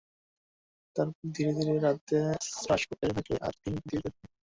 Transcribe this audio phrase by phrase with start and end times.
[0.95, 2.07] তারপর ধীরে ধীরে রাত
[2.59, 4.29] হ্রাস পেতে থাকে আর দিন বৃদ্ধি পেতে থাকে।